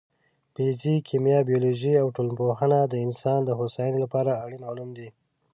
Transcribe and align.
فزیک، 0.53 0.99
کیمیا، 1.09 1.39
بیولوژي 1.49 1.93
او 2.01 2.07
ټولنپوهنه 2.15 2.79
د 2.87 2.93
انسان 3.05 3.39
د 3.45 3.49
هوساینې 3.59 3.99
لپاره 4.05 4.39
اړین 4.43 4.61
علوم 4.69 4.89
دي. 4.97 5.09